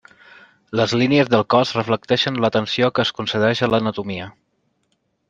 Les 0.79 0.93
línies 1.01 1.27
del 1.33 1.43
cos 1.53 1.73
reflecteixen 1.77 2.39
l'atenció 2.45 2.89
que 2.97 3.05
es 3.07 3.13
concedeix 3.19 3.63
a 3.63 3.71
l'anatomia. 3.75 4.31